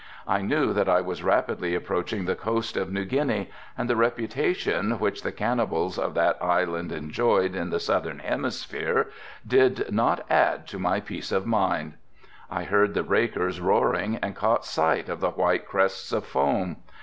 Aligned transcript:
I 0.27 0.41
knew 0.41 0.73
that 0.73 0.89
I 0.89 0.99
was 1.01 1.21
rapidly 1.21 1.75
approaching 1.75 2.25
the 2.25 2.33
coast 2.33 2.75
of 2.75 2.91
New 2.91 3.05
Guinea 3.05 3.51
and 3.77 3.87
the 3.87 3.95
reputation 3.95 4.97
which 4.97 5.21
the 5.21 5.31
cannibals 5.31 5.99
of 5.99 6.15
that 6.15 6.41
island 6.41 6.91
enjoyed 6.91 7.53
in 7.55 7.69
the 7.69 7.79
southern 7.79 8.17
hemisphere 8.17 9.11
did 9.47 9.93
not 9.93 10.25
add 10.27 10.65
to 10.69 10.79
my 10.79 11.01
peace 11.01 11.31
of 11.31 11.45
mind. 11.45 11.93
I 12.49 12.63
heard 12.63 12.95
the 12.95 13.03
breakers 13.03 13.61
roaring 13.61 14.15
and 14.23 14.35
caught 14.35 14.65
sight 14.65 15.07
of 15.07 15.19
the 15.19 15.29
white 15.29 15.67
crests 15.67 16.11
of 16.11 16.25
foam. 16.25 16.77